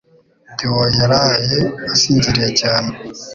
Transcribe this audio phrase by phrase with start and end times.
[0.57, 1.59] Theo yaraye
[1.93, 2.91] asinziriye cyane